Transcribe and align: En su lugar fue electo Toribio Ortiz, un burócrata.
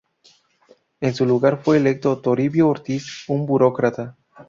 En 0.99 1.13
su 1.13 1.27
lugar 1.27 1.61
fue 1.61 1.77
electo 1.77 2.17
Toribio 2.21 2.67
Ortiz, 2.69 3.23
un 3.29 3.45
burócrata. 3.45 4.17